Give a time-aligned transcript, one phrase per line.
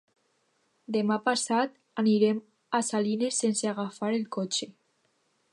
[0.95, 2.41] Demà passat anirem
[2.79, 4.73] a Salines sense agafar el cotxe.